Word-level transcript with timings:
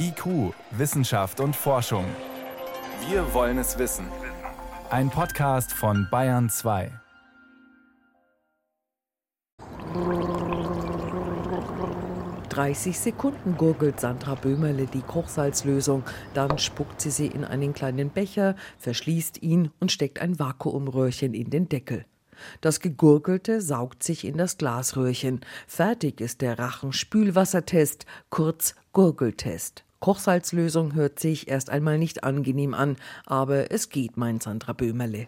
IQ, 0.00 0.54
Wissenschaft 0.70 1.40
und 1.40 1.54
Forschung. 1.54 2.04
Wir 3.08 3.34
wollen 3.34 3.58
es 3.58 3.78
wissen. 3.78 4.06
Ein 4.90 5.10
Podcast 5.10 5.72
von 5.72 6.08
Bayern 6.10 6.48
2. 6.48 6.90
»30 12.50 12.92
Sekunden«, 12.94 13.56
gurgelt 13.56 14.00
Sandra 14.00 14.34
Böhmerle 14.34 14.86
die 14.86 15.02
Kochsalzlösung. 15.02 16.02
Dann 16.34 16.58
spuckt 16.58 17.00
sie 17.00 17.10
sie 17.10 17.26
in 17.26 17.44
einen 17.44 17.74
kleinen 17.74 18.10
Becher, 18.10 18.56
verschließt 18.78 19.42
ihn 19.42 19.70
und 19.80 19.92
steckt 19.92 20.20
ein 20.20 20.38
Vakuumröhrchen 20.38 21.34
in 21.34 21.50
den 21.50 21.68
Deckel. 21.68 22.04
Das 22.60 22.80
Gegurgelte 22.80 23.60
saugt 23.60 24.02
sich 24.02 24.24
in 24.24 24.36
das 24.36 24.58
Glasröhrchen. 24.58 25.40
Fertig 25.66 26.20
ist 26.20 26.40
der 26.40 26.58
Rachenspülwassertest, 26.58 28.06
kurz 28.30 28.74
Gurgeltest. 28.92 29.84
Kochsalzlösung 30.00 30.94
hört 30.94 31.18
sich 31.18 31.48
erst 31.48 31.70
einmal 31.70 31.98
nicht 31.98 32.22
angenehm 32.24 32.74
an, 32.74 32.96
aber 33.26 33.72
es 33.72 33.88
geht, 33.88 34.16
meint 34.16 34.42
Sandra 34.42 34.72
Böhmerle. 34.72 35.26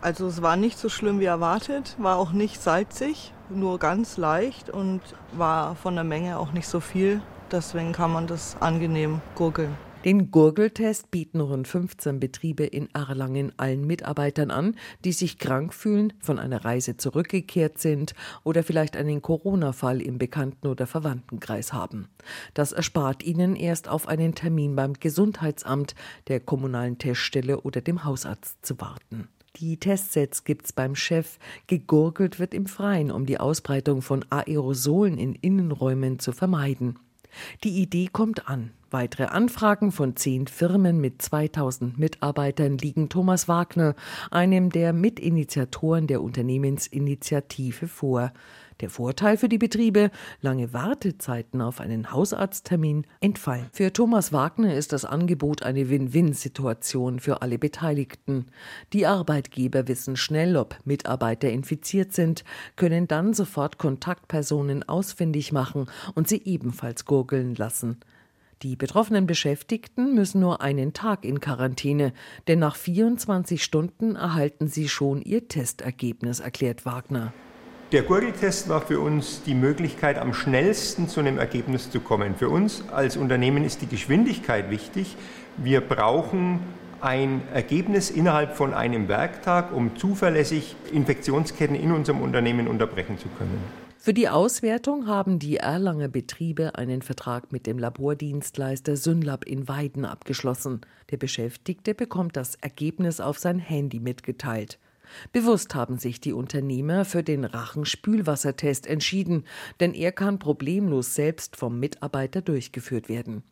Also 0.00 0.26
es 0.26 0.42
war 0.42 0.56
nicht 0.56 0.78
so 0.78 0.88
schlimm 0.88 1.20
wie 1.20 1.26
erwartet, 1.26 1.94
war 1.98 2.16
auch 2.16 2.32
nicht 2.32 2.62
salzig, 2.62 3.32
nur 3.50 3.78
ganz 3.78 4.16
leicht 4.16 4.70
und 4.70 5.00
war 5.32 5.76
von 5.76 5.94
der 5.94 6.04
Menge 6.04 6.38
auch 6.38 6.52
nicht 6.52 6.66
so 6.68 6.80
viel. 6.80 7.20
Deswegen 7.52 7.92
kann 7.92 8.12
man 8.12 8.26
das 8.26 8.56
angenehm 8.60 9.20
gurgeln. 9.34 9.76
Den 10.02 10.30
Gurgeltest 10.30 11.10
bieten 11.10 11.42
rund 11.42 11.68
15 11.68 12.20
Betriebe 12.20 12.64
in 12.64 12.88
Erlangen 12.94 13.52
allen 13.58 13.86
Mitarbeitern 13.86 14.50
an, 14.50 14.76
die 15.04 15.12
sich 15.12 15.38
krank 15.38 15.74
fühlen, 15.74 16.14
von 16.20 16.38
einer 16.38 16.64
Reise 16.64 16.96
zurückgekehrt 16.96 17.76
sind 17.76 18.14
oder 18.42 18.62
vielleicht 18.62 18.96
einen 18.96 19.20
Corona-Fall 19.20 20.00
im 20.00 20.16
Bekannten- 20.16 20.68
oder 20.68 20.86
Verwandtenkreis 20.86 21.74
haben. 21.74 22.08
Das 22.54 22.72
erspart 22.72 23.22
ihnen 23.22 23.56
erst 23.56 23.88
auf 23.88 24.08
einen 24.08 24.34
Termin 24.34 24.74
beim 24.74 24.94
Gesundheitsamt, 24.94 25.94
der 26.28 26.40
kommunalen 26.40 26.96
Teststelle 26.96 27.60
oder 27.60 27.82
dem 27.82 28.02
Hausarzt 28.02 28.64
zu 28.64 28.80
warten. 28.80 29.28
Die 29.56 29.76
Testsets 29.76 30.44
gibt's 30.44 30.72
beim 30.72 30.96
Chef. 30.96 31.38
Gegurgelt 31.66 32.38
wird 32.38 32.54
im 32.54 32.64
Freien, 32.64 33.10
um 33.10 33.26
die 33.26 33.38
Ausbreitung 33.38 34.00
von 34.00 34.24
Aerosolen 34.30 35.18
in 35.18 35.34
Innenräumen 35.34 36.20
zu 36.20 36.32
vermeiden. 36.32 36.98
Die 37.64 37.82
Idee 37.82 38.08
kommt 38.10 38.48
an. 38.48 38.70
Weitere 38.92 39.26
Anfragen 39.26 39.92
von 39.92 40.16
zehn 40.16 40.48
Firmen 40.48 41.00
mit 41.00 41.22
2000 41.22 41.96
Mitarbeitern 41.96 42.76
liegen 42.76 43.08
Thomas 43.08 43.46
Wagner, 43.46 43.94
einem 44.32 44.70
der 44.70 44.92
Mitinitiatoren 44.92 46.08
der 46.08 46.20
Unternehmensinitiative, 46.20 47.86
vor. 47.86 48.32
Der 48.80 48.90
Vorteil 48.90 49.36
für 49.36 49.48
die 49.48 49.58
Betriebe, 49.58 50.10
lange 50.40 50.72
Wartezeiten 50.72 51.60
auf 51.60 51.80
einen 51.80 52.10
Hausarzttermin 52.10 53.06
entfallen. 53.20 53.66
Für 53.72 53.92
Thomas 53.92 54.32
Wagner 54.32 54.74
ist 54.74 54.92
das 54.92 55.04
Angebot 55.04 55.62
eine 55.62 55.88
Win-Win-Situation 55.88 57.20
für 57.20 57.42
alle 57.42 57.58
Beteiligten. 57.58 58.46
Die 58.92 59.06
Arbeitgeber 59.06 59.86
wissen 59.86 60.16
schnell, 60.16 60.56
ob 60.56 60.76
Mitarbeiter 60.84 61.48
infiziert 61.48 62.12
sind, 62.12 62.42
können 62.74 63.06
dann 63.06 63.34
sofort 63.34 63.78
Kontaktpersonen 63.78 64.88
ausfindig 64.88 65.52
machen 65.52 65.86
und 66.16 66.26
sie 66.26 66.42
ebenfalls 66.44 67.04
gurgeln 67.04 67.54
lassen. 67.54 68.00
Die 68.62 68.76
betroffenen 68.76 69.26
Beschäftigten 69.26 70.14
müssen 70.14 70.42
nur 70.42 70.60
einen 70.60 70.92
Tag 70.92 71.24
in 71.24 71.40
Quarantäne, 71.40 72.12
denn 72.46 72.58
nach 72.58 72.76
24 72.76 73.64
Stunden 73.64 74.16
erhalten 74.16 74.68
sie 74.68 74.90
schon 74.90 75.22
ihr 75.22 75.48
Testergebnis, 75.48 76.40
erklärt 76.40 76.84
Wagner. 76.84 77.32
Der 77.92 78.02
Gurgeltest 78.02 78.68
war 78.68 78.82
für 78.82 79.00
uns 79.00 79.42
die 79.44 79.54
Möglichkeit, 79.54 80.18
am 80.18 80.34
schnellsten 80.34 81.08
zu 81.08 81.20
einem 81.20 81.38
Ergebnis 81.38 81.90
zu 81.90 82.00
kommen. 82.00 82.34
Für 82.34 82.50
uns 82.50 82.84
als 82.92 83.16
Unternehmen 83.16 83.64
ist 83.64 83.80
die 83.80 83.86
Geschwindigkeit 83.86 84.68
wichtig. 84.68 85.16
Wir 85.56 85.80
brauchen 85.80 86.60
ein 87.00 87.40
Ergebnis 87.54 88.10
innerhalb 88.10 88.56
von 88.56 88.74
einem 88.74 89.08
Werktag, 89.08 89.74
um 89.74 89.96
zuverlässig 89.96 90.76
Infektionsketten 90.92 91.74
in 91.74 91.92
unserem 91.92 92.20
Unternehmen 92.20 92.68
unterbrechen 92.68 93.18
zu 93.18 93.28
können. 93.38 93.89
Für 94.02 94.14
die 94.14 94.30
Auswertung 94.30 95.08
haben 95.08 95.38
die 95.38 95.58
Erlanger 95.58 96.08
Betriebe 96.08 96.74
einen 96.76 97.02
Vertrag 97.02 97.52
mit 97.52 97.66
dem 97.66 97.78
Labordienstleister 97.78 98.96
Synlab 98.96 99.44
in 99.44 99.68
Weiden 99.68 100.06
abgeschlossen. 100.06 100.80
Der 101.10 101.18
Beschäftigte 101.18 101.94
bekommt 101.94 102.34
das 102.34 102.54
Ergebnis 102.54 103.20
auf 103.20 103.38
sein 103.38 103.58
Handy 103.58 104.00
mitgeteilt. 104.00 104.78
Bewusst 105.32 105.74
haben 105.74 105.98
sich 105.98 106.18
die 106.18 106.32
Unternehmer 106.32 107.04
für 107.04 107.22
den 107.22 107.44
Rachenspülwassertest 107.44 108.86
entschieden, 108.86 109.44
denn 109.80 109.92
er 109.92 110.12
kann 110.12 110.38
problemlos 110.38 111.14
selbst 111.14 111.56
vom 111.56 111.78
Mitarbeiter 111.78 112.40
durchgeführt 112.40 113.10
werden. 113.10 113.42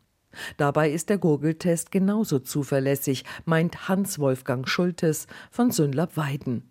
Dabei 0.57 0.89
ist 0.89 1.09
der 1.09 1.19
Gurgeltest 1.19 1.91
genauso 1.91 2.39
zuverlässig, 2.39 3.23
meint 3.45 3.87
Hans-Wolfgang 3.87 4.67
Schultes 4.67 5.27
von 5.51 5.69
Synlab 5.69 6.17
Weiden. 6.17 6.63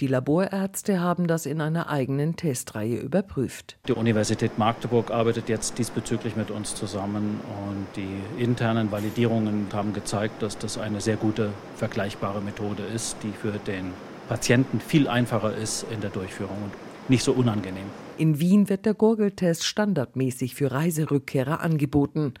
Die 0.00 0.06
Laborärzte 0.06 1.00
haben 1.00 1.26
das 1.26 1.46
in 1.46 1.60
einer 1.60 1.88
eigenen 1.88 2.36
Testreihe 2.36 2.96
überprüft. 2.96 3.76
Die 3.88 3.92
Universität 3.92 4.58
Magdeburg 4.58 5.10
arbeitet 5.10 5.48
jetzt 5.48 5.78
diesbezüglich 5.78 6.36
mit 6.36 6.50
uns 6.50 6.74
zusammen 6.74 7.40
und 7.66 7.86
die 7.96 8.42
internen 8.42 8.90
Validierungen 8.90 9.66
haben 9.72 9.92
gezeigt, 9.92 10.42
dass 10.42 10.58
das 10.58 10.78
eine 10.78 11.00
sehr 11.00 11.16
gute 11.16 11.50
vergleichbare 11.76 12.40
Methode 12.40 12.82
ist, 12.82 13.16
die 13.22 13.32
für 13.32 13.52
den 13.52 13.92
Patienten 14.28 14.80
viel 14.80 15.08
einfacher 15.08 15.54
ist 15.54 15.84
in 15.90 16.00
der 16.00 16.10
Durchführung 16.10 16.56
und 16.62 16.72
nicht 17.10 17.24
so 17.24 17.32
unangenehm. 17.32 17.86
In 18.22 18.38
Wien 18.38 18.68
wird 18.68 18.86
der 18.86 18.94
Gurgeltest 18.94 19.64
standardmäßig 19.64 20.54
für 20.54 20.70
Reiserückkehrer 20.70 21.60
angeboten. 21.60 22.34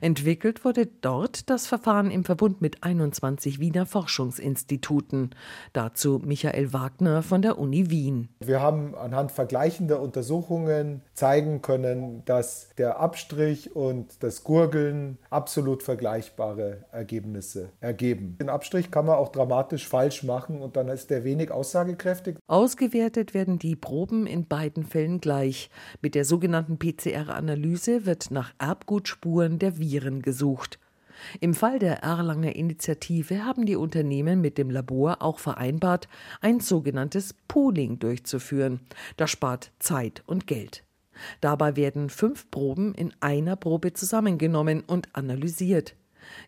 Entwickelt 0.00 0.64
wurde 0.64 0.86
dort 0.86 1.48
das 1.50 1.66
Verfahren 1.66 2.10
im 2.10 2.24
Verbund 2.24 2.60
mit 2.60 2.82
21 2.82 3.60
Wiener 3.60 3.86
Forschungsinstituten. 3.86 5.30
Dazu 5.72 6.20
Michael 6.24 6.72
Wagner 6.72 7.22
von 7.22 7.42
der 7.42 7.58
Uni 7.58 7.90
Wien. 7.90 8.28
Wir 8.40 8.60
haben 8.60 8.94
anhand 8.94 9.32
vergleichender 9.32 10.00
Untersuchungen 10.00 11.02
zeigen 11.14 11.62
können, 11.62 12.22
dass 12.24 12.70
der 12.78 13.00
Abstrich 13.00 13.74
und 13.74 14.22
das 14.22 14.44
Gurgeln 14.44 15.18
absolut 15.30 15.82
vergleichbare 15.82 16.84
Ergebnisse 16.92 17.70
ergeben. 17.80 18.36
Den 18.40 18.48
Abstrich 18.48 18.90
kann 18.90 19.06
man 19.06 19.16
auch 19.16 19.30
dramatisch 19.30 19.88
falsch 19.88 20.22
machen 20.22 20.60
und 20.60 20.76
dann 20.76 20.88
ist 20.88 21.10
der 21.10 21.24
wenig 21.24 21.50
aussagekräftig. 21.50 22.36
Ausgewertet 22.46 23.34
werden 23.34 23.58
die 23.58 23.76
Proben 23.76 24.26
in 24.26 24.46
beiden 24.46 24.84
Fällen 24.84 25.20
gleich. 25.26 25.70
Mit 26.02 26.14
der 26.14 26.24
sogenannten 26.24 26.78
PCR-Analyse 26.78 28.06
wird 28.06 28.30
nach 28.30 28.54
Erbgutspuren 28.58 29.58
der 29.58 29.76
Viren 29.76 30.22
gesucht. 30.22 30.78
Im 31.40 31.52
Fall 31.52 31.80
der 31.80 32.04
Erlanger 32.04 32.54
Initiative 32.54 33.44
haben 33.44 33.66
die 33.66 33.74
Unternehmen 33.74 34.40
mit 34.40 34.56
dem 34.56 34.70
Labor 34.70 35.22
auch 35.22 35.40
vereinbart, 35.40 36.06
ein 36.40 36.60
sogenanntes 36.60 37.34
Pooling 37.48 37.98
durchzuführen. 37.98 38.78
Das 39.16 39.32
spart 39.32 39.72
Zeit 39.80 40.22
und 40.26 40.46
Geld. 40.46 40.84
Dabei 41.40 41.74
werden 41.74 42.08
fünf 42.08 42.48
Proben 42.52 42.94
in 42.94 43.12
einer 43.18 43.56
Probe 43.56 43.94
zusammengenommen 43.94 44.84
und 44.86 45.08
analysiert. 45.16 45.96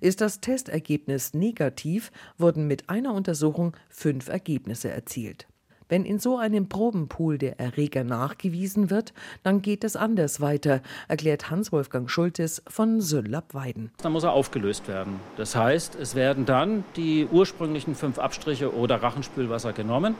Ist 0.00 0.21
das 0.21 0.41
Testergebnis 0.41 1.34
negativ, 1.34 2.12
wurden 2.37 2.69
mit 2.69 2.88
einer 2.88 3.12
Untersuchung 3.12 3.77
fünf 3.88 4.28
Ergebnisse 4.28 4.91
erzielt. 4.91 5.48
Wenn 5.88 6.04
in 6.04 6.19
so 6.19 6.37
einem 6.37 6.69
Probenpool 6.69 7.38
der 7.38 7.59
Erreger 7.59 8.04
nachgewiesen 8.04 8.91
wird, 8.91 9.15
dann 9.43 9.62
geht 9.62 9.84
es 9.84 9.97
anders 9.97 10.41
weiter, 10.41 10.82
erklärt 11.09 11.50
Hans-Wolfgang 11.50 12.10
Schultes 12.10 12.62
von 12.69 13.00
Söllab-Weiden. 13.00 13.91
Dann 14.03 14.12
muss 14.12 14.25
er 14.25 14.32
aufgelöst 14.32 14.87
werden. 14.87 15.19
Das 15.37 15.56
heißt, 15.56 15.94
es 15.94 16.15
werden 16.15 16.44
dann 16.44 16.84
die 16.97 17.26
ursprünglichen 17.31 17.94
fünf 17.94 18.19
Abstriche 18.19 18.75
oder 18.75 19.03
Rachenspülwasser 19.03 19.72
genommen 19.72 20.15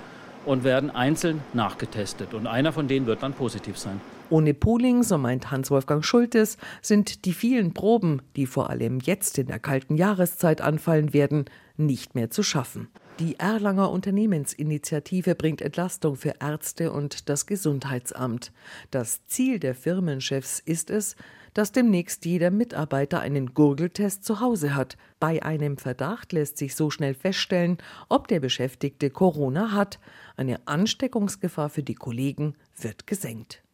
und 0.47 0.65
werden 0.65 0.91
einzeln 0.91 1.43
nachgetestet. 1.53 2.33
Und 2.33 2.47
einer 2.47 2.73
von 2.73 2.89
denen 2.89 3.07
wird 3.07 3.23
dann 3.23 3.35
positiv 3.35 3.77
sein. 3.77 4.01
Ohne 4.31 4.55
Pooling, 4.55 5.03
so 5.03 5.19
meint 5.19 5.51
Hans-Wolfgang 5.51 6.05
Schultes, 6.05 6.57
sind 6.81 7.27
die 7.27 7.33
vielen 7.33 7.75
Proben, 7.75 8.23
die 8.37 8.47
vor 8.47 8.71
allem 8.71 9.01
jetzt 9.01 9.39
in 9.39 9.49
der 9.49 9.59
kalten 9.59 9.97
Jahreszeit 9.97 10.61
anfallen 10.63 11.13
werden, 11.13 11.47
nicht 11.77 12.15
mehr 12.15 12.31
zu 12.31 12.43
schaffen. 12.43 12.89
Die 13.19 13.37
Erlanger 13.41 13.91
Unternehmensinitiative 13.91 15.35
bringt 15.35 15.61
Entlastung 15.61 16.15
für 16.15 16.37
Ärzte 16.39 16.93
und 16.93 17.29
das 17.29 17.47
Gesundheitsamt. 17.47 18.53
Das 18.93 19.27
Ziel 19.27 19.59
der 19.59 19.75
Firmenchefs 19.75 20.61
ist 20.61 20.89
es, 20.89 21.17
dass 21.53 21.73
demnächst 21.73 22.25
jeder 22.27 22.53
Mitarbeiter 22.53 23.19
einen 23.19 23.55
Gurgeltest 23.55 24.25
zu 24.25 24.39
Hause 24.39 24.77
hat. 24.77 24.97
Bei 25.19 25.43
einem 25.43 25.79
Verdacht 25.79 26.33
lässt 26.33 26.59
sich 26.59 26.77
so 26.77 26.91
schnell 26.91 27.15
feststellen, 27.15 27.79
ob 28.09 28.29
der 28.29 28.39
Beschäftigte 28.39 29.11
Corona 29.11 29.73
hat. 29.73 29.99
Eine 30.37 30.69
Ansteckungsgefahr 30.69 31.71
für 31.71 31.83
die 31.83 31.97
Kollegen 31.97 32.55
wird 32.77 33.09
gesenkt. 33.09 33.65